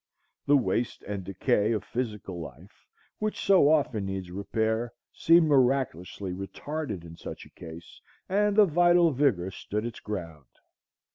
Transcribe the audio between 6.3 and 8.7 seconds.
retarded in such a case, and the